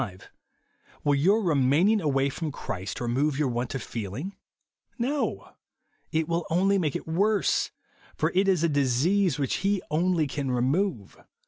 Will 1.03 1.13
your 1.13 1.43
remaining 1.43 1.99
aivay 1.99 2.33
froon 2.33 2.51
Christ 2.51 2.99
remove 2.99 3.37
your 3.37 3.49
want 3.49 3.75
of 3.75 3.83
feeling? 3.83 4.35
No. 4.97 5.51
It 6.11 6.27
will 6.27 6.47
only 6.49 6.79
make 6.79 6.95
it 6.95 7.05
worse; 7.07 7.69
for 8.15 8.31
it 8.33 8.47
is 8.47 8.63
a 8.63 8.67
disease 8.67 9.37
which 9.37 9.57
he 9.57 9.79
only 9.91 10.25
can 10.25 10.49
remove. 10.49 11.19